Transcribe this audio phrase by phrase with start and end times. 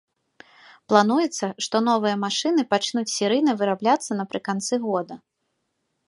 [0.91, 5.15] Плануецца, што новыя машыны пачнуць серыйна вырабляцца напрыканцы года.